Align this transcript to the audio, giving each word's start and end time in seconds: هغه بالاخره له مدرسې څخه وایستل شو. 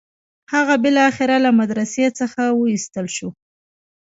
هغه 0.53 0.75
بالاخره 0.83 1.35
له 1.45 1.49
مدرسې 1.59 2.05
څخه 2.19 2.41
وایستل 2.59 3.07
شو. 3.15 3.29